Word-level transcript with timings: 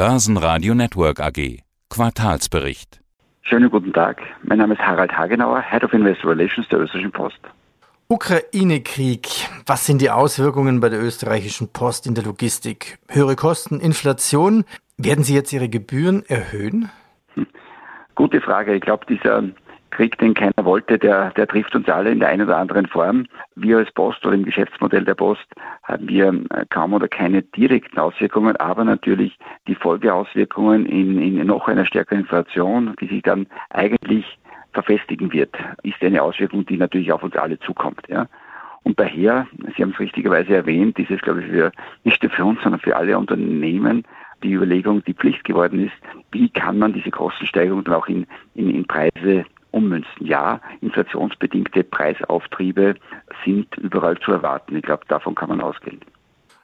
Börsenradio 0.00 0.74
Network 0.74 1.20
AG. 1.20 1.58
Quartalsbericht. 1.90 3.02
Schönen 3.42 3.68
guten 3.68 3.92
Tag. 3.92 4.22
Mein 4.42 4.56
Name 4.56 4.72
ist 4.72 4.80
Harald 4.80 5.12
Hagenauer, 5.12 5.60
Head 5.60 5.84
of 5.84 5.92
Investor 5.92 6.30
Relations 6.30 6.66
der 6.70 6.78
Österreichischen 6.78 7.12
Post. 7.12 7.38
Ukraine-Krieg. 8.08 9.28
Was 9.66 9.84
sind 9.84 10.00
die 10.00 10.08
Auswirkungen 10.08 10.80
bei 10.80 10.88
der 10.88 11.02
österreichischen 11.02 11.70
Post 11.70 12.06
in 12.06 12.14
der 12.14 12.24
Logistik? 12.24 12.98
Höhere 13.10 13.36
Kosten, 13.36 13.78
Inflation. 13.78 14.64
Werden 14.96 15.22
Sie 15.22 15.34
jetzt 15.34 15.52
Ihre 15.52 15.68
Gebühren 15.68 16.24
erhöhen? 16.26 16.88
Hm. 17.34 17.46
Gute 18.14 18.40
Frage. 18.40 18.74
Ich 18.74 18.80
glaube, 18.80 19.04
dieser 19.04 19.42
Krieg, 19.90 20.18
den 20.18 20.34
keiner 20.34 20.64
wollte, 20.64 20.98
der, 20.98 21.30
der 21.30 21.46
trifft 21.46 21.74
uns 21.74 21.88
alle 21.88 22.10
in 22.10 22.20
der 22.20 22.28
einen 22.28 22.46
oder 22.46 22.56
anderen 22.56 22.86
Form. 22.86 23.26
Wir 23.56 23.78
als 23.78 23.90
Post 23.92 24.24
oder 24.24 24.34
im 24.34 24.44
Geschäftsmodell 24.44 25.04
der 25.04 25.14
Post 25.14 25.46
haben 25.84 26.08
wir 26.08 26.28
äh, 26.28 26.64
kaum 26.70 26.94
oder 26.94 27.08
keine 27.08 27.42
direkten 27.42 27.98
Auswirkungen, 27.98 28.56
aber 28.56 28.84
natürlich 28.84 29.38
die 29.66 29.74
Folgeauswirkungen 29.74 30.86
in, 30.86 31.20
in 31.20 31.46
noch 31.46 31.68
einer 31.68 31.86
stärkeren 31.86 32.20
Inflation, 32.20 32.94
die 33.00 33.08
sich 33.08 33.22
dann 33.22 33.46
eigentlich 33.70 34.38
verfestigen 34.72 35.32
wird, 35.32 35.54
ist 35.82 36.02
eine 36.02 36.22
Auswirkung, 36.22 36.64
die 36.66 36.76
natürlich 36.76 37.12
auf 37.12 37.22
uns 37.22 37.36
alle 37.36 37.58
zukommt. 37.58 38.02
Ja. 38.08 38.26
Und 38.82 38.98
daher, 38.98 39.46
Sie 39.76 39.82
haben 39.82 39.92
es 39.92 40.00
richtigerweise 40.00 40.54
erwähnt, 40.54 40.98
ist 40.98 41.10
es, 41.10 41.20
glaube 41.20 41.42
ich, 41.42 41.46
für, 41.50 41.72
nicht 42.04 42.22
nur 42.22 42.32
für 42.32 42.44
uns, 42.44 42.62
sondern 42.62 42.80
für 42.80 42.96
alle 42.96 43.18
Unternehmen 43.18 44.04
die 44.42 44.52
Überlegung, 44.52 45.04
die 45.04 45.14
Pflicht 45.14 45.44
geworden 45.44 45.84
ist, 45.84 45.92
wie 46.32 46.48
kann 46.48 46.78
man 46.78 46.92
diese 46.92 47.10
Kostensteigerung 47.10 47.84
dann 47.84 47.94
auch 47.94 48.08
in, 48.08 48.26
in, 48.54 48.70
in 48.70 48.86
Preise 48.86 49.44
ummünzen. 49.70 50.26
Ja, 50.26 50.60
inflationsbedingte 50.80 51.84
Preisauftriebe 51.84 52.96
sind 53.44 53.76
überall 53.76 54.18
zu 54.18 54.32
erwarten. 54.32 54.76
Ich 54.76 54.82
glaube, 54.82 55.04
davon 55.08 55.34
kann 55.34 55.48
man 55.48 55.60
ausgehen. 55.60 56.00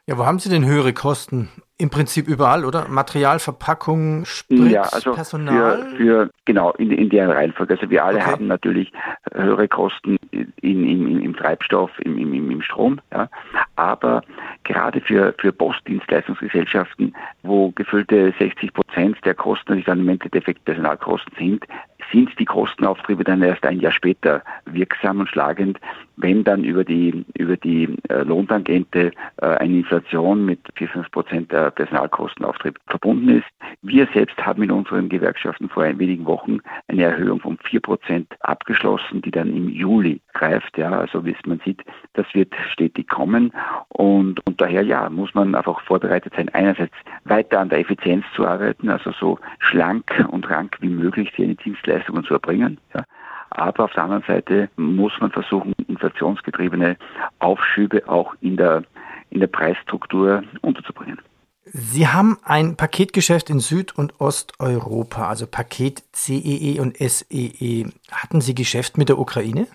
Ja, 0.09 0.17
wo 0.19 0.25
haben 0.25 0.39
Sie 0.39 0.49
denn 0.49 0.65
höhere 0.65 0.93
Kosten? 0.93 1.49
Im 1.79 1.91
Prinzip 1.91 2.29
überall, 2.29 2.65
oder? 2.65 2.87
Material, 2.89 3.41
Verpackung, 3.41 4.25
Sprit, 4.25 4.71
ja, 4.71 4.83
also 4.83 5.13
Personal? 5.13 5.91
Für, 5.91 5.97
für, 5.97 6.31
genau, 6.45 6.71
in, 6.75 6.93
in 6.93 7.11
der 7.11 7.29
Reihenfolge. 7.29 7.75
Also 7.75 7.91
wir 7.91 8.05
alle 8.05 8.19
okay. 8.19 8.31
haben 8.31 8.47
natürlich 8.47 8.93
höhere 9.35 9.67
Kosten 9.67 10.17
in, 10.31 10.53
in, 10.63 11.21
im 11.21 11.37
Treibstoff, 11.37 11.91
im, 11.99 12.17
im, 12.19 12.51
im 12.51 12.63
Strom. 12.63 13.01
Ja. 13.13 13.29
Aber 13.75 14.23
gerade 14.63 15.01
für, 15.01 15.35
für 15.39 15.53
Postdienstleistungsgesellschaften, 15.53 17.15
wo 17.43 17.73
gefüllte 17.73 18.33
60 18.39 18.73
Prozent 18.73 19.19
der 19.25 19.35
Kosten 19.35 19.65
natürlich 19.67 19.87
dann 19.87 20.01
im 20.01 20.09
Endeffekt 20.09 20.65
Personalkosten 20.65 21.33
sind, 21.37 21.65
sind 22.13 22.31
die 22.39 22.45
Kostenauftriebe 22.45 23.25
dann 23.25 23.43
erst 23.43 23.65
ein 23.65 23.81
Jahr 23.81 23.93
später 23.93 24.43
wirksam 24.65 25.21
und 25.21 25.29
schlagend, 25.29 25.79
wenn 26.17 26.45
dann 26.45 26.65
über 26.65 26.85
die, 26.85 27.25
über 27.35 27.57
die 27.57 27.95
äh, 28.09 28.23
Lohntangente 28.23 29.11
äh, 29.37 29.47
eine 29.47 29.79
Inflation 29.79 30.45
mit 30.45 30.61
4, 30.77 30.89
5 30.89 31.11
Prozent 31.11 31.49
Personalkostenauftrieb 31.49 32.79
verbunden 32.87 33.29
ist. 33.29 33.47
Wir 33.83 34.09
selbst 34.15 34.37
haben 34.45 34.63
in 34.63 34.71
unseren 34.71 35.09
Gewerkschaften 35.09 35.69
vor 35.69 35.85
wenigen 35.85 36.25
Wochen 36.25 36.59
eine 36.89 37.05
Erhöhung 37.05 37.41
von 37.41 37.59
4 37.59 37.81
Prozent 37.81 38.33
abgeschlossen, 38.41 39.23
die 39.23 39.31
dann 39.31 39.55
im 39.55 39.69
Juli 39.69 40.21
greift. 40.33 40.79
Ja, 40.79 40.91
also 40.91 41.25
wie 41.25 41.37
man 41.47 41.61
sieht, 41.65 41.83
das 42.15 42.27
wird 42.33 42.55
stetig 42.73 43.09
kommen 43.09 43.53
und, 43.89 44.45
und 44.47 44.61
daher 44.61 44.83
ja, 44.83 45.09
muss 45.11 45.35
man 45.35 45.55
einfach 45.55 45.81
vorbereitet 45.83 46.33
sein, 46.37 46.49
einerseits 46.51 46.95
weiter 47.25 47.61
an 47.61 47.69
der 47.69 47.81
Effizienz 47.81 48.25
zu 48.35 48.47
arbeiten, 48.47 48.89
also 48.89 49.13
so 49.13 49.39
schlank 49.59 50.25
und 50.31 50.49
rank 50.49 50.79
wie 50.81 50.89
möglich 50.89 51.33
die 51.37 51.55
Dienstleistung 51.57 51.96
Leistungen 51.97 52.25
zu 52.25 52.35
erbringen. 52.35 52.79
Ja. 52.95 53.05
Aber 53.51 53.85
auf 53.85 53.93
der 53.93 54.05
anderen 54.05 54.25
Seite 54.27 54.69
muss 54.77 55.13
man 55.21 55.31
versuchen, 55.31 55.73
inflationsgetriebene 55.89 56.97
Aufschübe 57.39 58.09
auch 58.09 58.35
in 58.41 58.57
der, 58.57 58.83
in 59.31 59.41
der 59.41 59.47
Preisstruktur 59.47 60.43
unterzubringen. 60.63 61.21
Sie 61.65 62.07
haben 62.07 62.39
ein 62.45 62.77
Paketgeschäft 62.77 63.51
in 63.51 63.59
Süd- 63.59 63.97
und 63.97 64.21
Osteuropa, 64.21 65.29
also 65.29 65.47
Paket 65.47 66.05
CEE 66.13 66.77
e 66.77 66.81
und 66.81 66.97
SEE. 66.97 67.25
E. 67.31 67.87
Hatten 68.13 68.41
Sie 68.41 68.55
Geschäft 68.55 68.99
mit 68.99 69.09
der 69.09 69.19
Ukraine? 69.19 69.67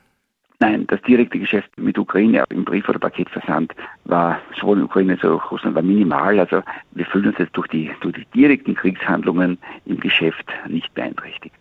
Nein, 0.59 0.85
das 0.87 1.01
direkte 1.01 1.39
Geschäft 1.39 1.69
mit 1.75 1.97
Ukraine 1.97 2.43
im 2.49 2.63
Brief- 2.63 2.87
oder 2.87 2.99
Paketversand 2.99 3.73
war 4.05 4.39
sowohl 4.59 4.77
in 4.77 4.83
Ukraine 4.83 5.13
als 5.13 5.23
auch 5.23 5.51
Russland 5.51 5.75
war 5.75 5.81
minimal. 5.81 6.39
Also 6.39 6.61
wir 6.91 7.05
fühlen 7.07 7.29
uns 7.29 7.39
jetzt 7.39 7.57
durch 7.57 7.67
die, 7.69 7.89
durch 8.01 8.15
die 8.15 8.25
direkten 8.35 8.75
Kriegshandlungen 8.75 9.57
im 9.85 9.99
Geschäft 9.99 10.45
nicht 10.67 10.93
beeinträchtigt. 10.93 11.55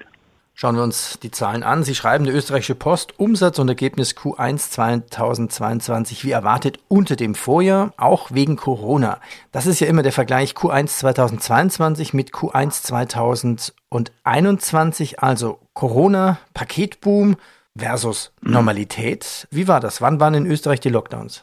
Schauen 0.60 0.76
wir 0.76 0.82
uns 0.82 1.18
die 1.22 1.30
Zahlen 1.30 1.62
an. 1.62 1.84
Sie 1.84 1.94
schreiben, 1.94 2.26
die 2.26 2.32
österreichische 2.32 2.74
Post, 2.74 3.18
Umsatz 3.18 3.58
und 3.58 3.70
Ergebnis 3.70 4.14
Q1 4.14 4.68
2022 4.68 6.22
wie 6.22 6.32
erwartet 6.32 6.78
unter 6.86 7.16
dem 7.16 7.34
Vorjahr, 7.34 7.94
auch 7.96 8.30
wegen 8.30 8.56
Corona. 8.56 9.20
Das 9.52 9.64
ist 9.64 9.80
ja 9.80 9.86
immer 9.86 10.02
der 10.02 10.12
Vergleich 10.12 10.52
Q1 10.52 10.98
2022 10.98 12.12
mit 12.12 12.32
Q1 12.32 12.82
2021, 12.82 15.20
also 15.20 15.60
Corona, 15.72 16.36
Paketboom 16.52 17.36
versus 17.74 18.32
Normalität. 18.42 19.48
Wie 19.50 19.66
war 19.66 19.80
das? 19.80 20.02
Wann 20.02 20.20
waren 20.20 20.34
in 20.34 20.44
Österreich 20.44 20.80
die 20.80 20.90
Lockdowns? 20.90 21.42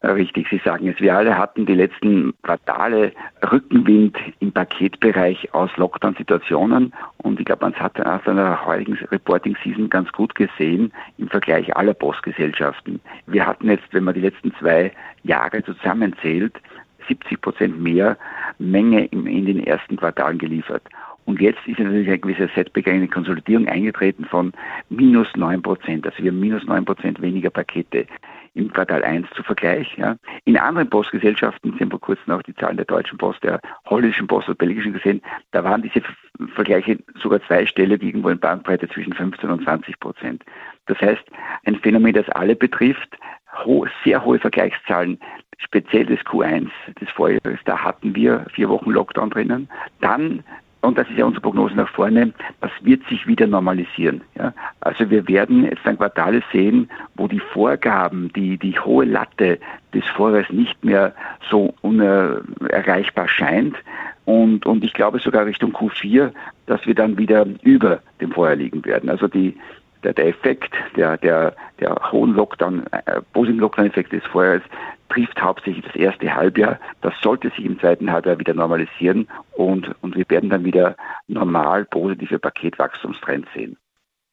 Richtig, 0.00 0.46
Sie 0.48 0.60
sagen 0.64 0.86
es. 0.86 1.00
Wir 1.00 1.16
alle 1.16 1.36
hatten 1.36 1.66
die 1.66 1.74
letzten 1.74 2.32
Quartale 2.42 3.12
Rückenwind 3.50 4.16
im 4.38 4.52
Paketbereich 4.52 5.52
aus 5.52 5.76
Lockdown-Situationen 5.76 6.92
und 7.16 7.40
ich 7.40 7.46
glaube, 7.46 7.64
man 7.64 7.74
hat 7.74 8.00
aus 8.06 8.24
einer 8.26 8.64
heutigen 8.64 8.94
Reporting-Season 8.94 9.90
ganz 9.90 10.12
gut 10.12 10.36
gesehen 10.36 10.92
im 11.18 11.28
Vergleich 11.28 11.76
aller 11.76 11.94
Postgesellschaften. 11.94 13.00
Wir 13.26 13.44
hatten 13.44 13.68
jetzt, 13.68 13.92
wenn 13.92 14.04
man 14.04 14.14
die 14.14 14.20
letzten 14.20 14.54
zwei 14.54 14.92
Jahre 15.24 15.64
zusammenzählt, 15.64 16.54
70 17.08 17.40
Prozent 17.40 17.80
mehr 17.80 18.16
Menge 18.60 19.06
in 19.06 19.46
den 19.46 19.66
ersten 19.66 19.96
Quartalen 19.96 20.38
geliefert. 20.38 20.82
Und 21.24 21.40
jetzt 21.40 21.66
ist 21.66 21.78
natürlich 21.78 22.08
eine 22.08 22.18
gewisse 22.20 22.48
Setback, 22.54 22.88
eine 22.88 23.08
Konsolidierung 23.08 23.68
eingetreten 23.68 24.24
von 24.24 24.52
minus 24.88 25.26
9 25.36 25.60
Prozent. 25.60 26.06
Also 26.06 26.22
wir 26.22 26.30
haben 26.30 26.40
minus 26.40 26.64
9 26.64 26.84
Prozent 26.84 27.20
weniger 27.20 27.50
Pakete 27.50 28.06
im 28.54 28.72
Quartal 28.72 29.04
1 29.04 29.28
zu 29.34 29.42
Vergleich. 29.42 29.96
Ja. 29.96 30.16
In 30.44 30.56
anderen 30.56 30.90
Postgesellschaften, 30.90 31.78
haben 31.78 31.90
vor 31.90 32.00
kurzem 32.00 32.32
auch 32.32 32.42
die 32.42 32.54
Zahlen 32.54 32.76
der 32.76 32.86
Deutschen 32.86 33.18
Post, 33.18 33.42
der 33.42 33.60
holländischen 33.86 34.26
Post 34.26 34.48
und 34.48 34.58
belgischen 34.58 34.92
gesehen, 34.92 35.22
da 35.52 35.64
waren 35.64 35.82
diese 35.82 36.02
Vergleiche 36.54 36.98
sogar 37.20 37.42
zweistellig, 37.42 38.02
irgendwo 38.02 38.28
in 38.28 38.38
Bandbreite 38.38 38.88
zwischen 38.88 39.12
15 39.12 39.50
und 39.50 39.64
20 39.64 39.98
Prozent. 40.00 40.44
Das 40.86 40.98
heißt, 41.00 41.24
ein 41.64 41.76
Phänomen, 41.76 42.14
das 42.14 42.28
alle 42.30 42.56
betrifft, 42.56 43.18
sehr 44.04 44.24
hohe 44.24 44.38
Vergleichszahlen, 44.38 45.18
speziell 45.58 46.06
des 46.06 46.20
Q1 46.20 46.70
des 47.00 47.10
Vorjahres, 47.10 47.58
da 47.64 47.82
hatten 47.82 48.14
wir 48.14 48.46
vier 48.52 48.68
Wochen 48.68 48.90
Lockdown 48.90 49.30
drinnen. 49.30 49.68
Dann 50.00 50.44
und 50.80 50.96
das 50.96 51.08
ist 51.10 51.18
ja 51.18 51.24
unsere 51.24 51.42
Prognose 51.42 51.74
nach 51.74 51.88
vorne, 51.88 52.32
das 52.60 52.70
wird 52.82 53.04
sich 53.08 53.26
wieder 53.26 53.46
normalisieren. 53.46 54.20
Ja? 54.36 54.52
Also 54.80 55.10
wir 55.10 55.26
werden 55.26 55.64
jetzt 55.64 55.84
dann 55.84 55.98
Quartale 55.98 56.42
sehen, 56.52 56.88
wo 57.16 57.26
die 57.26 57.40
Vorgaben, 57.40 58.32
die, 58.34 58.58
die 58.58 58.78
hohe 58.78 59.04
Latte 59.04 59.58
des 59.92 60.04
Vorjahres 60.06 60.50
nicht 60.50 60.84
mehr 60.84 61.14
so 61.50 61.74
unerreichbar 61.82 63.28
scheint. 63.28 63.74
Und, 64.24 64.66
und 64.66 64.84
ich 64.84 64.92
glaube 64.92 65.18
sogar 65.18 65.46
Richtung 65.46 65.72
Q4, 65.72 66.32
dass 66.66 66.86
wir 66.86 66.94
dann 66.94 67.18
wieder 67.18 67.46
über 67.62 68.00
dem 68.20 68.30
Vorjahr 68.30 68.56
liegen 68.56 68.84
werden. 68.84 69.10
Also 69.10 69.26
die, 69.26 69.56
der, 70.04 70.14
der 70.14 70.28
Effekt 70.28 70.72
der, 70.96 71.16
der, 71.16 71.54
der 71.80 71.94
hohen 72.12 72.34
Lockdown, 72.34 72.86
äh, 72.92 73.20
positiven 73.32 73.60
Lockdown-Effekt 73.60 74.12
des 74.12 74.24
Vorjahres 74.26 74.62
trifft 75.08 75.40
hauptsächlich 75.40 75.84
das 75.84 75.96
erste 75.96 76.34
Halbjahr. 76.34 76.78
Das 77.00 77.14
sollte 77.22 77.48
sich 77.50 77.64
im 77.64 77.78
zweiten 77.80 78.10
Halbjahr 78.10 78.38
wieder 78.38 78.54
normalisieren 78.54 79.28
und, 79.52 79.94
und 80.02 80.16
wir 80.16 80.24
werden 80.28 80.50
dann 80.50 80.64
wieder 80.64 80.96
normal 81.26 81.84
positive 81.86 82.38
Paketwachstumstrends 82.38 83.48
sehen. 83.54 83.76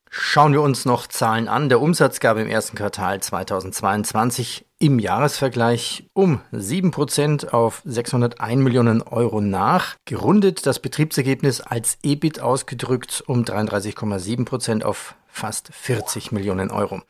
Schauen 0.10 0.54
wir 0.54 0.62
uns 0.62 0.86
noch 0.86 1.08
Zahlen 1.08 1.50
an. 1.50 1.68
Der 1.68 1.82
Umsatz 1.82 2.22
gab 2.22 2.38
im 2.38 2.48
ersten 2.48 2.78
Quartal 2.78 3.22
2022 3.22 4.66
im 4.80 5.00
Jahresvergleich 5.00 6.08
um 6.14 6.42
7% 6.54 7.50
auf 7.50 7.82
601 7.84 8.62
Millionen 8.62 9.02
Euro 9.02 9.42
nach. 9.42 9.96
Gerundet 10.06 10.66
das 10.66 10.80
Betriebsergebnis 10.80 11.60
als 11.60 11.98
EBIT 12.04 12.40
ausgedrückt 12.40 13.24
um 13.28 13.44
33,7% 13.44 14.84
auf 14.84 15.16
fast 15.36 15.70
40 15.74 16.32
Millionen 16.32 16.72
Euro. 16.72 17.02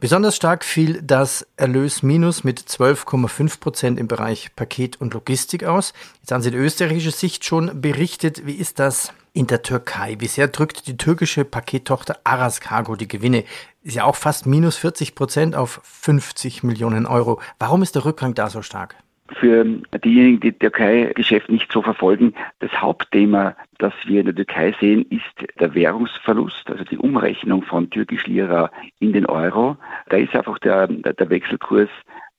Besonders 0.00 0.36
stark 0.36 0.64
fiel 0.64 1.02
das 1.02 1.46
Erlösminus 1.56 2.42
mit 2.42 2.60
12,5 2.60 3.60
Prozent 3.60 4.00
im 4.00 4.08
Bereich 4.08 4.56
Paket 4.56 5.00
und 5.00 5.12
Logistik 5.12 5.64
aus. 5.64 5.92
Jetzt 6.20 6.32
haben 6.32 6.42
Sie 6.42 6.50
die 6.50 6.56
österreichische 6.56 7.10
Sicht 7.10 7.44
schon 7.44 7.80
berichtet. 7.82 8.46
Wie 8.46 8.54
ist 8.54 8.78
das 8.78 9.12
in 9.34 9.46
der 9.46 9.62
Türkei? 9.62 10.16
Wie 10.18 10.28
sehr 10.28 10.48
drückt 10.48 10.86
die 10.86 10.96
türkische 10.96 11.44
Pakettochter 11.44 12.18
Aras 12.24 12.60
Cargo 12.60 12.96
die 12.96 13.08
Gewinne? 13.08 13.44
Ist 13.82 13.96
ja 13.96 14.04
auch 14.04 14.16
fast 14.16 14.46
minus 14.46 14.76
40 14.76 15.14
Prozent 15.14 15.54
auf 15.54 15.80
50 15.84 16.62
Millionen 16.62 17.04
Euro. 17.04 17.40
Warum 17.58 17.82
ist 17.82 17.94
der 17.94 18.06
Rückgang 18.06 18.34
da 18.34 18.48
so 18.48 18.62
stark? 18.62 18.96
Für 19.32 19.64
diejenigen, 20.04 20.40
die 20.40 20.52
Türkei-Geschäft 20.52 21.48
nicht 21.48 21.72
so 21.72 21.80
verfolgen, 21.80 22.34
das 22.58 22.70
Hauptthema, 22.72 23.56
das 23.78 23.94
wir 24.04 24.20
in 24.20 24.26
der 24.26 24.34
Türkei 24.34 24.74
sehen, 24.80 25.06
ist 25.08 25.58
der 25.58 25.74
Währungsverlust, 25.74 26.70
also 26.70 26.84
die 26.84 26.98
Umrechnung 26.98 27.62
von 27.62 27.88
türkisch 27.88 28.26
Lira 28.26 28.70
in 28.98 29.14
den 29.14 29.24
Euro. 29.24 29.78
Da 30.10 30.18
ist 30.18 30.36
einfach 30.36 30.58
der, 30.58 30.88
der 30.88 31.30
Wechselkurs 31.30 31.88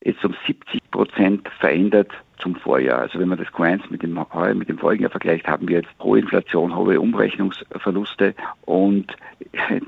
jetzt 0.04 0.24
um 0.24 0.36
70 0.46 0.80
Prozent 0.92 1.50
verändert 1.60 2.12
zum 2.38 2.56
Vorjahr. 2.56 3.00
Also 3.00 3.20
wenn 3.20 3.30
man 3.30 3.40
das 3.40 3.48
Q1 3.48 3.82
mit 3.90 4.04
dem, 4.04 4.20
mit 4.54 4.70
dem 4.70 4.78
vorigen 4.78 5.04
Jahr 5.04 5.12
vergleicht, 5.12 5.48
haben 5.48 5.68
wir 5.68 5.78
jetzt 5.78 5.90
hohe 6.00 6.20
Inflation, 6.20 6.76
hohe 6.76 7.02
Umrechnungsverluste 7.02 8.36
und, 8.66 9.16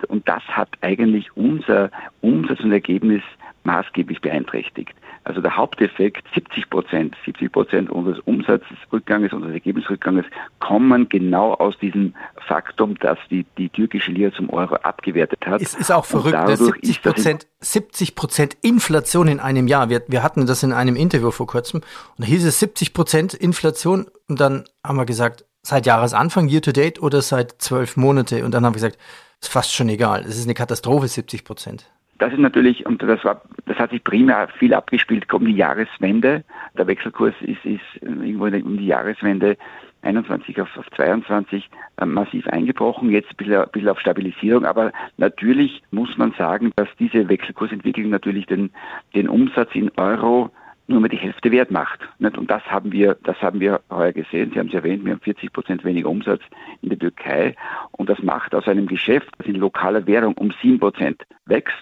und 0.07 0.27
das 0.27 0.43
hat 0.47 0.69
eigentlich 0.81 1.35
unser 1.37 1.91
Umsatz 2.21 2.59
und 2.61 2.71
Ergebnis 2.71 3.21
maßgeblich 3.63 4.21
beeinträchtigt. 4.21 4.95
Also 5.27 5.41
der 5.41 5.57
Haupteffekt, 5.57 6.25
70 6.33 6.69
Prozent, 6.69 7.17
70 7.25 7.51
Prozent 7.51 7.89
unseres 7.89 8.17
Umsatzrückganges, 8.21 9.33
unseres 9.33 9.55
Ergebnisrückganges 9.55 10.23
kommen 10.61 11.09
genau 11.09 11.53
aus 11.53 11.77
diesem 11.79 12.15
Faktum, 12.47 12.97
dass 12.99 13.19
die, 13.29 13.45
die 13.57 13.67
türkische 13.67 14.09
Lira 14.09 14.31
zum 14.31 14.49
Euro 14.51 14.75
abgewertet 14.75 15.45
hat. 15.45 15.61
Es 15.61 15.73
ist 15.73 15.91
auch 15.91 16.05
verrückt, 16.05 16.37
70 16.57 17.01
Prozent, 17.01 17.47
70 17.59 18.15
Prozent 18.15 18.57
Inflation 18.61 19.27
in 19.27 19.41
einem 19.41 19.67
Jahr. 19.67 19.89
Wir, 19.89 20.01
wir 20.07 20.23
hatten 20.23 20.45
das 20.45 20.63
in 20.63 20.71
einem 20.71 20.95
Interview 20.95 21.31
vor 21.31 21.45
kurzem 21.45 21.81
und 21.81 22.19
da 22.19 22.25
hieß 22.25 22.45
es 22.45 22.61
70 22.61 22.93
Prozent 22.93 23.33
Inflation 23.33 24.07
und 24.29 24.39
dann 24.39 24.63
haben 24.81 24.95
wir 24.95 25.05
gesagt, 25.05 25.43
seit 25.61 25.85
Jahresanfang, 25.85 26.47
year 26.47 26.61
to 26.61 26.71
date 26.71 27.01
oder 27.01 27.21
seit 27.21 27.61
zwölf 27.61 27.97
Monate 27.97 28.45
und 28.45 28.53
dann 28.53 28.65
haben 28.65 28.71
wir 28.71 28.79
gesagt, 28.79 28.97
ist 29.41 29.51
fast 29.51 29.73
schon 29.73 29.89
egal. 29.89 30.21
Es 30.21 30.37
ist 30.37 30.45
eine 30.45 30.53
Katastrophe, 30.53 31.09
70 31.09 31.43
Prozent. 31.43 31.91
Das 32.19 32.33
ist 32.33 32.39
natürlich, 32.39 32.85
und 32.85 33.01
das 33.03 33.23
war, 33.23 33.41
das 33.65 33.77
hat 33.77 33.91
sich 33.91 34.03
primär 34.03 34.47
viel 34.57 34.73
abgespielt, 34.73 35.27
kommt 35.27 35.47
die 35.47 35.55
Jahreswende. 35.55 36.43
Der 36.77 36.87
Wechselkurs 36.87 37.35
ist, 37.41 37.63
ist 37.63 37.81
irgendwo 38.01 38.45
um 38.45 38.77
die 38.77 38.87
Jahreswende 38.87 39.57
21 40.01 40.59
auf, 40.61 40.77
auf 40.77 40.89
22 40.95 41.69
äh, 41.97 42.05
massiv 42.05 42.47
eingebrochen, 42.47 43.09
jetzt 43.09 43.29
ein 43.31 43.35
bisschen, 43.35 43.61
ein 43.61 43.69
bisschen 43.71 43.89
auf 43.89 43.99
Stabilisierung. 43.99 44.65
Aber 44.65 44.91
natürlich 45.17 45.83
muss 45.91 46.17
man 46.17 46.33
sagen, 46.37 46.71
dass 46.75 46.87
diese 46.99 47.27
Wechselkursentwicklung 47.29 48.09
natürlich 48.09 48.45
den, 48.47 48.71
den 49.15 49.29
Umsatz 49.29 49.69
in 49.73 49.91
Euro 49.97 50.49
nur 50.87 51.01
mal 51.01 51.09
die 51.09 51.17
Hälfte 51.17 51.51
wert 51.51 51.71
macht. 51.71 51.99
Und 52.19 52.49
das 52.49 52.63
haben 52.63 52.91
wir, 52.91 53.17
das 53.23 53.41
haben 53.41 53.59
wir 53.59 53.81
heuer 53.89 54.13
gesehen. 54.13 54.51
Sie 54.51 54.59
haben 54.59 54.69
es 54.69 54.73
erwähnt, 54.73 55.05
wir 55.05 55.13
haben 55.13 55.21
40 55.21 55.51
Prozent 55.51 55.83
weniger 55.83 56.09
Umsatz 56.09 56.41
in 56.81 56.89
der 56.89 56.99
Türkei. 56.99 57.55
Und 57.91 58.09
das 58.09 58.19
macht 58.23 58.55
aus 58.55 58.67
einem 58.67 58.87
Geschäft, 58.87 59.29
das 59.37 59.47
in 59.47 59.55
lokaler 59.55 60.07
Währung 60.07 60.33
um 60.37 60.53
7 60.61 60.79
Prozent 60.79 61.23
wächst, 61.45 61.73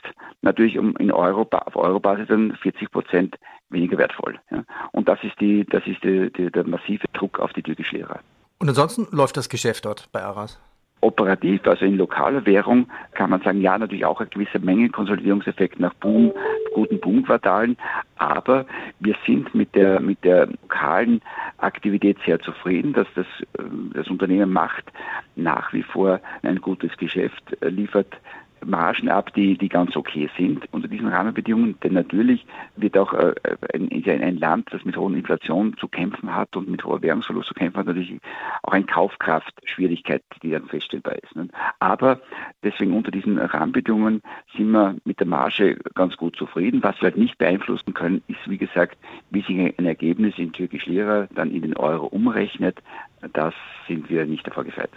natürlich 0.42 0.78
um 0.78 0.96
in 0.98 1.12
Euro, 1.12 1.48
auf 1.52 1.76
Eurobasis 1.76 2.28
dann 2.28 2.56
40 2.62 2.92
Prozent 2.92 3.36
weniger 3.70 3.98
wertvoll. 3.98 4.40
Und 4.92 5.08
das 5.08 5.20
ist 5.24 5.40
die, 5.40 5.66
das 5.66 5.86
ist 5.86 6.04
die, 6.04 6.32
die, 6.32 6.52
der 6.52 6.68
massive 6.68 7.08
Druck 7.14 7.40
auf 7.40 7.54
die 7.54 7.64
türkische 7.64 7.98
Lehre. 7.98 8.20
Und 8.60 8.70
ansonsten 8.70 9.08
läuft 9.16 9.38
das 9.38 9.50
Geschäft 9.50 9.86
dort 9.86 10.10
bei 10.12 10.24
Aras? 10.24 10.60
Operativ, 11.06 11.66
also 11.68 11.86
in 11.86 11.98
lokaler 11.98 12.46
Währung, 12.46 12.88
kann 13.14 13.30
man 13.30 13.42
sagen, 13.42 13.62
ja, 13.62 13.78
natürlich 13.78 14.06
auch 14.06 14.20
eine 14.20 14.30
gewisse 14.30 14.60
Menge 14.60 14.90
Konsolidierungseffekt 14.90 15.80
nach 15.80 15.94
Boom, 15.96 16.32
guten 16.74 17.00
Boomquartalen, 17.00 17.78
aber 18.18 18.66
wir 19.00 19.16
sind 19.26 19.54
mit 19.54 19.76
der, 19.76 20.00
mit 20.00 20.24
der 20.24 20.48
lokalen 20.48 21.22
Aktivität 21.60 22.18
sehr 22.26 22.40
zufrieden, 22.40 22.94
dass 22.94 23.08
das, 23.16 23.28
äh, 23.58 23.64
das 23.94 24.08
Unternehmen 24.08 24.52
macht 24.52 24.86
nach 25.36 25.72
wie 25.74 25.84
vor 25.84 26.20
ein 26.42 26.60
gutes 26.60 26.96
Geschäft, 26.98 27.44
äh, 27.62 27.70
liefert 27.70 28.14
Margen 28.66 29.10
ab, 29.10 29.34
die, 29.34 29.58
die 29.58 29.70
ganz 29.70 29.96
okay 29.96 30.30
sind 30.38 30.66
unter 30.72 30.88
diesen 30.88 31.08
Rahmenbedingungen. 31.08 31.80
Denn 31.84 31.94
natürlich 31.94 32.46
wird 32.76 32.98
auch 32.98 33.14
äh, 33.14 33.34
ein, 33.74 33.90
ein, 33.92 34.38
Land, 34.38 34.70
das 34.72 34.84
mit 34.86 34.98
hoher 34.98 35.14
Inflation 35.14 35.76
zu 35.78 35.88
kämpfen 35.88 36.34
hat 36.34 36.56
und 36.56 36.70
mit 36.70 36.84
hoher 36.84 37.02
Währungsverlust 37.02 37.48
zu 37.48 37.54
kämpfen 37.54 37.80
hat, 37.80 37.88
natürlich 37.88 38.20
auch 38.64 38.74
eine 38.74 38.86
Kaufkraftschwierigkeit, 38.86 40.24
die 40.42 40.52
dann 40.52 40.68
feststellbar 40.68 41.16
ist. 41.16 41.36
Ne? 41.36 41.48
Aber 41.80 42.20
deswegen 42.64 42.94
unter 42.94 43.12
diesen 43.12 43.38
Rahmenbedingungen 43.38 44.22
sind 44.56 44.72
wir 44.72 44.96
mit 45.06 45.20
der 45.20 45.28
Marge 45.28 45.78
ganz 45.94 46.18
gut 46.18 46.36
zufrieden. 46.36 46.84
Was 46.84 46.98
wir 46.98 47.10
halt 47.10 47.18
nicht 47.18 47.38
beeinflussen 47.38 47.94
können, 47.94 48.24
ist, 48.28 48.50
wie 48.50 48.58
gesagt, 48.58 48.98
wie 49.30 49.42
sich 49.42 49.58
ein 49.78 49.86
Ergebnis 49.86 50.38
in 50.38 50.52
türkisch 50.52 50.86
Lira 50.86 51.28
dann 51.34 51.52
in 51.52 51.62
den 51.62 51.78
Euro 51.78 52.08
umrechnet. 52.08 52.80
Das 53.34 53.54
sind 53.88 54.10
wir 54.10 54.26
nicht 54.26 54.46
davor 54.48 54.64
gefeit. 54.64 54.92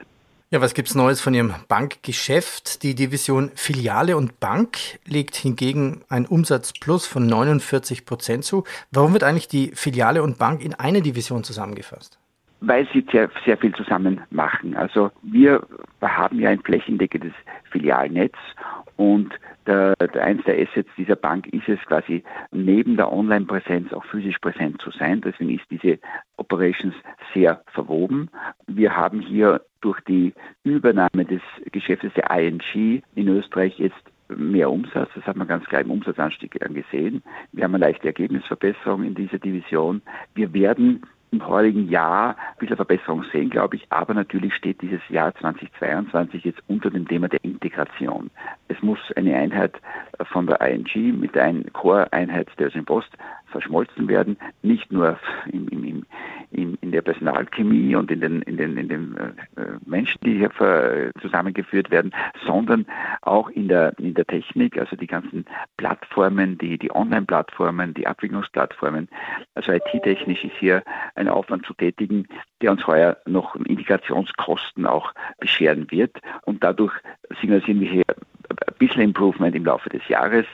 Ja, 0.50 0.62
was 0.62 0.72
gibt's 0.72 0.94
Neues 0.94 1.20
von 1.20 1.34
Ihrem 1.34 1.54
Bankgeschäft? 1.68 2.82
Die 2.82 2.94
Division 2.94 3.50
Filiale 3.54 4.16
und 4.16 4.40
Bank 4.40 4.78
legt 5.04 5.36
hingegen 5.36 6.06
ein 6.08 6.24
Umsatzplus 6.24 7.04
von 7.04 7.26
49 7.26 8.06
Prozent 8.06 8.46
zu. 8.46 8.64
Warum 8.90 9.12
wird 9.12 9.24
eigentlich 9.24 9.48
die 9.48 9.72
Filiale 9.74 10.22
und 10.22 10.38
Bank 10.38 10.62
in 10.62 10.72
eine 10.72 11.02
Division 11.02 11.44
zusammengefasst? 11.44 12.17
Weil 12.60 12.88
sie 12.92 13.06
sehr, 13.10 13.30
sehr 13.44 13.56
viel 13.56 13.74
zusammen 13.74 14.20
machen. 14.30 14.76
Also 14.76 15.10
wir 15.22 15.64
haben 16.02 16.40
ja 16.40 16.50
ein 16.50 16.60
flächendeckendes 16.60 17.32
Filialnetz 17.70 18.34
und 18.96 19.32
der, 19.66 19.94
der, 19.96 20.24
eins 20.24 20.42
der 20.44 20.58
Assets 20.58 20.88
dieser 20.96 21.14
Bank 21.14 21.46
ist 21.48 21.68
es 21.68 21.78
quasi 21.86 22.24
neben 22.50 22.96
der 22.96 23.12
Online-Präsenz 23.12 23.92
auch 23.92 24.04
physisch 24.04 24.38
präsent 24.38 24.80
zu 24.80 24.90
sein. 24.90 25.20
Deswegen 25.20 25.50
ist 25.50 25.70
diese 25.70 25.98
Operations 26.36 26.94
sehr 27.34 27.62
verwoben. 27.66 28.30
Wir 28.66 28.96
haben 28.96 29.20
hier 29.20 29.60
durch 29.80 30.00
die 30.08 30.32
Übernahme 30.64 31.24
des 31.24 31.42
Geschäftes 31.70 32.12
der 32.14 32.30
ING 32.30 33.02
in 33.14 33.28
Österreich 33.28 33.78
jetzt 33.78 34.02
mehr 34.28 34.70
Umsatz. 34.70 35.10
Das 35.14 35.24
hat 35.26 35.36
man 35.36 35.48
ganz 35.48 35.64
klar 35.66 35.82
im 35.82 35.90
Umsatzanstieg 35.90 36.52
gesehen. 36.52 37.22
Wir 37.52 37.64
haben 37.64 37.74
eine 37.74 37.84
leichte 37.84 38.08
Ergebnisverbesserung 38.08 39.04
in 39.04 39.14
dieser 39.14 39.38
Division. 39.38 40.02
Wir 40.34 40.52
werden 40.52 41.02
im 41.30 41.46
heurigen 41.46 41.88
Jahr 41.88 42.30
ein 42.30 42.58
bisschen 42.58 42.76
Verbesserung 42.76 43.24
sehen, 43.32 43.50
glaube 43.50 43.76
ich, 43.76 43.86
aber 43.90 44.14
natürlich 44.14 44.54
steht 44.54 44.80
dieses 44.82 45.00
Jahr 45.08 45.34
2022 45.34 46.44
jetzt 46.44 46.62
unter 46.68 46.90
dem 46.90 47.06
Thema 47.06 47.28
der 47.28 47.42
Integration. 47.44 48.30
Es 48.68 48.80
muss 48.82 48.98
eine 49.16 49.36
Einheit 49.36 49.74
von 50.32 50.46
der 50.46 50.60
ING 50.60 51.20
mit 51.20 51.36
einer 51.36 51.64
Core-Einheit 51.72 52.48
der 52.58 52.70
Post 52.82 53.10
verschmolzen 53.50 54.08
werden, 54.08 54.36
nicht 54.62 54.92
nur 54.92 55.18
im, 55.50 55.68
im, 55.68 55.84
im, 55.84 56.06
in 56.50 56.92
der 56.92 57.02
Personalchemie 57.02 57.94
und 57.94 58.10
in 58.10 58.20
den, 58.20 58.42
in 58.42 58.56
den, 58.56 58.76
in 58.76 58.88
den 58.88 59.16
äh, 59.16 59.62
Menschen, 59.84 60.18
die 60.24 60.38
hier 60.38 61.12
zusammengeführt 61.20 61.90
werden, 61.90 62.14
sondern 62.46 62.86
auch 63.22 63.48
in 63.50 63.68
der, 63.68 63.92
in 63.98 64.14
der 64.14 64.26
Technik, 64.26 64.78
also 64.78 64.96
die 64.96 65.06
ganzen 65.06 65.44
Plattformen, 65.76 66.56
die, 66.58 66.78
die 66.78 66.90
Online-Plattformen, 66.94 67.94
die 67.94 68.06
Abwicklungsplattformen. 68.06 69.08
Also 69.54 69.72
IT-technisch 69.72 70.44
ist 70.44 70.56
hier 70.58 70.82
ein 71.14 71.28
Aufwand 71.28 71.66
zu 71.66 71.74
tätigen, 71.74 72.26
der 72.62 72.72
uns 72.72 72.86
heuer 72.86 73.18
noch 73.26 73.54
Integrationskosten 73.56 74.86
auch 74.86 75.12
bescheren 75.38 75.90
wird. 75.90 76.16
Und 76.42 76.64
dadurch 76.64 76.94
signalisieren 77.40 77.80
wir 77.80 77.90
hier 77.90 78.04
ein 78.50 78.74
bisschen 78.78 79.02
Improvement 79.02 79.54
im 79.54 79.64
Laufe 79.64 79.88
des 79.88 80.06
Jahres, 80.08 80.46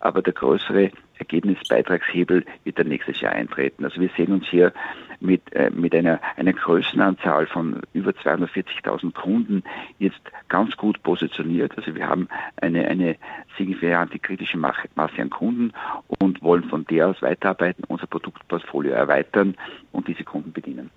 aber 0.00 0.22
der 0.22 0.32
größere 0.32 0.90
Ergebnisbeitragshebel 1.18 2.44
wird 2.64 2.78
dann 2.78 2.88
nächstes 2.88 3.20
Jahr 3.20 3.32
eintreten. 3.32 3.84
Also 3.84 4.00
wir 4.00 4.10
sehen 4.16 4.32
uns 4.32 4.46
hier 4.48 4.72
mit, 5.20 5.52
äh, 5.54 5.70
mit 5.70 5.94
einer, 5.94 6.18
einer 6.36 6.52
Größenanzahl 6.52 7.46
von 7.46 7.82
über 7.92 8.12
240.000 8.12 9.12
Kunden 9.12 9.62
jetzt 9.98 10.20
ganz 10.48 10.76
gut 10.76 11.02
positioniert. 11.02 11.76
Also 11.76 11.94
wir 11.94 12.08
haben 12.08 12.28
eine, 12.60 12.88
eine 12.88 13.16
signifikante 13.58 14.18
kritische 14.18 14.56
Masse 14.56 14.88
an 14.96 15.30
Kunden 15.30 15.72
und 16.18 16.42
wollen 16.42 16.64
von 16.64 16.86
der 16.86 17.08
aus 17.08 17.20
weiterarbeiten, 17.22 17.84
unser 17.86 18.06
Produktportfolio 18.06 18.92
erweitern 18.92 19.56
und 19.92 20.08
diese 20.08 20.24
Kunden 20.24 20.52
bedienen. 20.52 20.90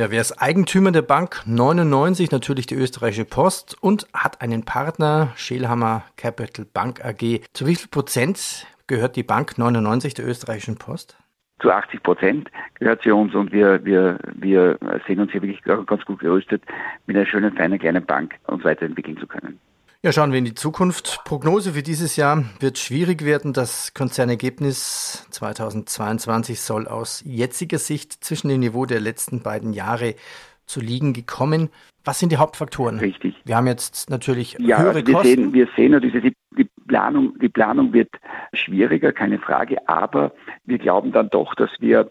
Ja, 0.00 0.10
wer 0.10 0.22
ist 0.22 0.40
Eigentümer 0.40 0.92
der 0.92 1.02
Bank 1.02 1.42
99? 1.44 2.30
Natürlich 2.30 2.64
die 2.64 2.74
österreichische 2.74 3.26
Post 3.26 3.76
und 3.82 4.06
hat 4.14 4.40
einen 4.40 4.64
Partner, 4.64 5.34
Schelhammer 5.36 6.04
Capital 6.16 6.64
Bank 6.64 7.04
AG. 7.04 7.42
Zu 7.52 7.66
wie 7.66 7.74
viel 7.74 7.88
Prozent 7.90 8.66
gehört 8.86 9.14
die 9.16 9.22
Bank 9.22 9.58
99 9.58 10.14
der 10.14 10.26
österreichischen 10.26 10.78
Post? 10.78 11.18
Zu 11.60 11.70
80 11.70 12.02
Prozent 12.02 12.50
gehört 12.78 13.02
sie 13.02 13.10
uns 13.10 13.34
und 13.34 13.52
wir, 13.52 13.84
wir, 13.84 14.18
wir 14.36 14.78
sehen 15.06 15.20
uns 15.20 15.32
hier 15.32 15.42
wirklich 15.42 15.62
ganz 15.64 16.02
gut 16.06 16.20
gerüstet, 16.20 16.62
mit 17.04 17.14
einer 17.14 17.26
schönen, 17.26 17.54
feinen, 17.54 17.78
kleinen 17.78 18.06
Bank 18.06 18.36
uns 18.46 18.64
weiterentwickeln 18.64 19.18
zu 19.18 19.26
können. 19.26 19.60
Ja, 20.02 20.12
schauen 20.12 20.32
wir 20.32 20.38
in 20.38 20.46
die 20.46 20.54
Zukunft. 20.54 21.20
Prognose 21.26 21.74
für 21.74 21.82
dieses 21.82 22.16
Jahr 22.16 22.44
wird 22.58 22.78
schwierig 22.78 23.22
werden. 23.22 23.52
Das 23.52 23.92
Konzernergebnis 23.92 25.26
2022 25.30 26.58
soll 26.58 26.88
aus 26.88 27.22
jetziger 27.26 27.78
Sicht 27.78 28.24
zwischen 28.24 28.48
dem 28.48 28.60
Niveau 28.60 28.86
der 28.86 28.98
letzten 28.98 29.42
beiden 29.42 29.74
Jahre 29.74 30.14
zu 30.64 30.80
liegen 30.80 31.12
gekommen. 31.12 31.68
Was 32.04 32.18
sind 32.18 32.32
die 32.32 32.38
Hauptfaktoren? 32.38 32.98
Richtig. 32.98 33.34
Wir 33.44 33.56
haben 33.56 33.66
jetzt 33.66 34.08
natürlich 34.08 34.56
ja, 34.58 34.80
höhere 34.80 35.06
wir 35.06 35.14
Kosten. 35.14 35.28
Sehen, 35.28 35.52
wir 35.52 35.68
sehen 35.76 35.92
natürlich, 35.92 36.22
die, 36.22 36.36
die, 36.56 36.68
Planung, 36.88 37.38
die 37.38 37.48
Planung 37.48 37.92
wird 37.92 38.08
schwieriger, 38.54 39.12
keine 39.12 39.38
Frage, 39.38 39.76
aber 39.86 40.32
wir 40.64 40.78
glauben 40.78 41.12
dann 41.12 41.28
doch, 41.28 41.54
dass 41.54 41.70
wir 41.78 42.10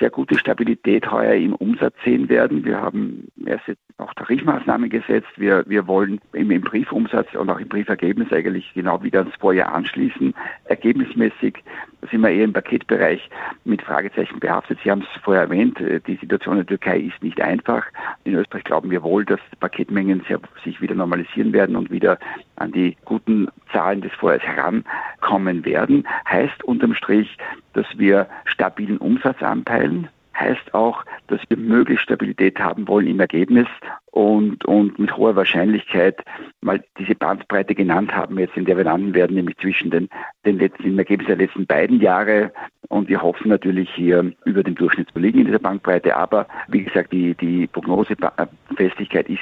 sehr 0.00 0.10
gute 0.10 0.38
Stabilität 0.38 1.10
heuer 1.10 1.34
im 1.34 1.54
Umsatz 1.54 1.94
sehen 2.04 2.28
werden. 2.28 2.64
Wir 2.64 2.80
haben 2.80 3.28
erst 3.46 3.68
jetzt 3.68 3.80
auch 3.98 4.14
Tarifmaßnahmen 4.14 4.90
gesetzt. 4.90 5.28
Wir, 5.36 5.64
wir 5.66 5.86
wollen 5.86 6.20
im, 6.32 6.50
im 6.50 6.62
Briefumsatz 6.62 7.34
und 7.34 7.50
auch 7.50 7.58
im 7.58 7.68
Briefergebnis 7.68 8.32
eigentlich 8.32 8.72
genau 8.74 9.02
wieder 9.02 9.20
ans 9.20 9.34
Vorjahr 9.36 9.74
anschließen. 9.74 10.34
Ergebnismäßig 10.64 11.62
sind 12.10 12.20
wir 12.20 12.30
eher 12.30 12.44
im 12.44 12.52
Paketbereich 12.52 13.28
mit 13.64 13.82
Fragezeichen 13.82 14.38
behaftet. 14.38 14.78
Sie 14.82 14.90
haben 14.90 15.02
es 15.02 15.22
vorher 15.22 15.44
erwähnt, 15.44 15.78
die 16.06 16.16
Situation 16.16 16.54
in 16.54 16.66
der 16.66 16.78
Türkei 16.78 17.00
ist 17.00 17.22
nicht 17.22 17.40
einfach. 17.40 17.84
In 18.24 18.34
Österreich 18.34 18.64
glauben 18.64 18.90
wir 18.90 19.02
wohl, 19.02 19.24
dass 19.28 19.40
Paketmengen 19.60 20.24
sich 20.64 20.80
wieder 20.80 20.94
normalisieren 20.94 21.52
werden 21.52 21.76
und 21.76 21.90
wieder 21.90 22.18
an 22.56 22.72
die 22.72 22.96
guten 23.04 23.48
Zahlen 23.72 24.00
des 24.00 24.12
Vorjahres 24.12 24.46
herankommen 24.46 25.64
werden. 25.64 26.06
Heißt 26.28 26.64
unterm 26.64 26.94
Strich, 26.94 27.36
dass 27.74 27.86
wir 27.96 28.26
stabilen 28.44 28.98
Umsatz 28.98 29.42
anpeilen, 29.42 30.08
heißt 30.38 30.74
auch, 30.74 31.04
dass 31.28 31.40
wir 31.48 31.56
möglichst 31.56 32.04
Stabilität 32.04 32.58
haben 32.58 32.86
wollen 32.88 33.06
im 33.06 33.20
Ergebnis 33.20 33.66
und, 34.10 34.64
und 34.64 34.98
mit 34.98 35.16
hoher 35.16 35.36
Wahrscheinlichkeit 35.36 36.24
mal 36.60 36.82
diese 36.98 37.14
Bandbreite 37.14 37.74
genannt 37.74 38.14
haben, 38.14 38.38
jetzt 38.38 38.56
in 38.56 38.64
der 38.64 38.76
wir 38.76 38.84
landen 38.84 39.14
werden, 39.14 39.36
nämlich 39.36 39.56
zwischen 39.58 39.90
den, 39.90 40.08
den 40.44 40.58
letzten, 40.58 40.84
im 40.84 40.98
Ergebnis 40.98 41.28
der 41.28 41.36
letzten 41.36 41.66
beiden 41.66 42.00
Jahre. 42.00 42.52
Und 42.88 43.08
wir 43.08 43.20
hoffen 43.20 43.48
natürlich 43.48 43.90
hier 43.94 44.32
über 44.44 44.62
dem 44.62 44.74
Durchschnitt 44.74 45.10
zu 45.12 45.18
liegen 45.18 45.40
in 45.40 45.46
dieser 45.46 45.58
Bandbreite. 45.58 46.16
Aber 46.16 46.46
wie 46.68 46.82
gesagt, 46.82 47.12
die, 47.12 47.34
die 47.34 47.66
Prognosefestigkeit 47.66 49.28
ist 49.28 49.40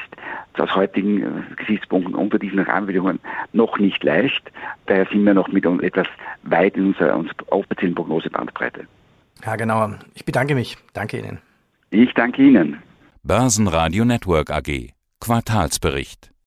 aus 0.58 0.74
heutigen 0.74 1.22
äh, 1.22 1.54
Gesichtspunkten 1.56 2.14
unter 2.14 2.38
diesen 2.38 2.58
Rahmenbedingungen 2.58 3.20
noch 3.52 3.78
nicht 3.78 4.02
leicht. 4.02 4.50
Daher 4.86 5.06
sind 5.06 5.24
wir 5.24 5.34
noch 5.34 5.48
mit 5.48 5.64
etwas 5.64 6.08
weit 6.42 6.76
in 6.76 6.88
unserer, 6.88 7.16
unserer 7.16 7.36
offiziellen 7.50 7.94
Prognosebandbreite. 7.94 8.86
Herr 9.42 9.56
Genauer, 9.56 9.98
ich 10.14 10.24
bedanke 10.24 10.54
mich. 10.54 10.76
Danke 10.92 11.18
Ihnen. 11.18 11.38
Ich 11.90 12.12
danke 12.14 12.42
Ihnen. 12.42 12.82
Börsenradio 13.22 14.04
Network 14.04 14.50
AG. 14.50 14.90
Quartalsbericht. 15.20 16.30